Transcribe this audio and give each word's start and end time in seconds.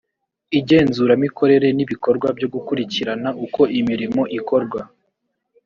igenzuramikorere 0.59 1.67
ni 1.75 1.81
ibikorwa 1.85 2.27
byo 2.37 2.47
gukurikirana 2.53 3.29
uko 3.45 3.61
imirimo 3.79 4.21
ikorwa 4.37 4.81